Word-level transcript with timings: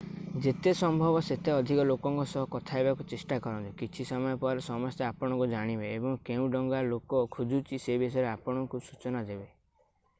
ଯେତେ 0.43 0.71
ସମ୍ଭବ 0.77 1.19
ସେତେ 1.25 1.51
ଅଧିକ 1.55 1.83
ଲୋକଙ୍କ 1.89 2.23
ସହ 2.31 2.45
କଥା 2.55 2.79
ହେବାକୁ 2.79 3.05
ଚେଷ୍ଟା 3.11 3.37
କରନ୍ତୁ 3.43 3.73
କିଛି 3.81 4.05
ସମୟ 4.11 4.39
ପରେ 4.45 4.63
ସମସ୍ତେ 4.67 5.05
ଆପଣଙ୍କୁ 5.09 5.49
ଜାଣିବେ 5.51 5.91
ଓ 6.13 6.13
କେଉଁ 6.29 6.47
ଡଙ୍ଗା 6.55 6.79
ଲୋକ 6.87 7.21
ଖୋଜୁଛି 7.37 7.81
ସେ 7.85 7.99
ବିଷୟରେ 8.05 8.31
ଆପଣଙ୍କୁ 8.33 8.81
ସୂଚନା 8.89 9.23
ଦେବେ 9.31 9.47